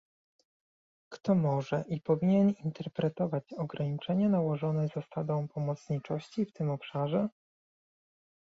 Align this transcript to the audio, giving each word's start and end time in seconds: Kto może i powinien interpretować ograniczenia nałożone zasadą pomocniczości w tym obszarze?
Kto 1.11 1.35
może 1.35 1.85
i 1.87 2.01
powinien 2.01 2.49
interpretować 2.49 3.53
ograniczenia 3.53 4.29
nałożone 4.29 4.87
zasadą 4.87 5.47
pomocniczości 5.47 6.45
w 6.45 6.53
tym 6.53 6.69
obszarze? 6.69 7.29